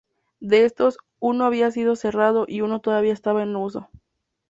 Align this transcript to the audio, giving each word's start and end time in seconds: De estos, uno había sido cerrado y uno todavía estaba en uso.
De 0.39 0.65
estos, 0.65 0.97
uno 1.19 1.45
había 1.45 1.69
sido 1.69 1.95
cerrado 1.95 2.45
y 2.47 2.61
uno 2.61 2.79
todavía 2.81 3.13
estaba 3.13 3.43
en 3.43 3.55
uso. 3.55 3.87